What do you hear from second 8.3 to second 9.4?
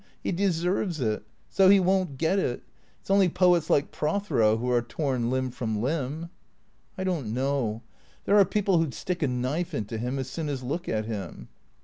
are people who 'd stick a